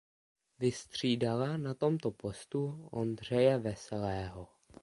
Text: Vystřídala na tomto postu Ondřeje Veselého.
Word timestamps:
Vystřídala 0.59 1.57
na 1.57 1.73
tomto 1.73 2.11
postu 2.11 2.87
Ondřeje 2.91 3.57
Veselého. 3.59 4.47